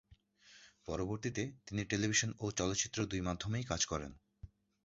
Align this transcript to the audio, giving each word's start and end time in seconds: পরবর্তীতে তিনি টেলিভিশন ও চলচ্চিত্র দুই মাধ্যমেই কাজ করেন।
পরবর্তীতে 0.87 1.43
তিনি 1.67 1.81
টেলিভিশন 1.85 2.31
ও 2.39 2.45
চলচ্চিত্র 2.51 2.99
দুই 3.05 3.21
মাধ্যমেই 3.21 3.65
কাজ 3.65 3.81
করেন। 3.85 4.11